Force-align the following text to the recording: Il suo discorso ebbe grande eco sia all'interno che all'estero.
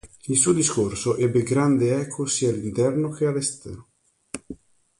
Il 0.29 0.35
suo 0.35 0.51
discorso 0.51 1.15
ebbe 1.15 1.43
grande 1.43 1.95
eco 1.99 2.25
sia 2.25 2.49
all'interno 2.49 3.09
che 3.11 3.27
all'estero. 3.27 3.87